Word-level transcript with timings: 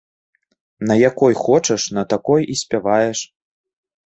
На 0.87 0.95
якой 1.09 1.33
хочаш, 1.43 1.81
на 1.95 2.03
такой 2.15 2.41
і 2.55 2.57
спяваеш. 2.63 3.19